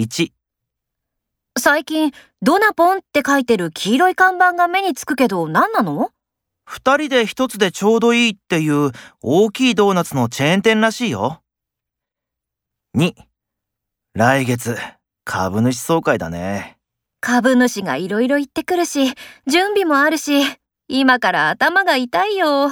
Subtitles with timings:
[0.00, 0.32] 1、
[1.58, 2.10] 最近、
[2.40, 6.10] ドナポンって書いてる黄色い看板が目につくけど何なの？
[6.64, 11.42] 二人で一つでちょうどいいっていう大きいドーナツのチェーン店らしいよ。
[12.96, 13.12] 2、
[14.14, 14.74] 来月、
[15.26, 16.78] 株主総会だね。
[17.20, 19.12] 株主がいろいろ言ってくるし、
[19.46, 20.40] 準備もあるし、
[20.88, 22.70] 今から頭が痛いよ。